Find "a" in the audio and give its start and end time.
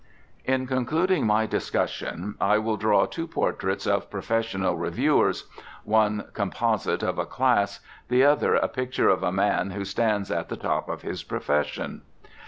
7.19-7.25, 8.55-8.67, 9.21-9.31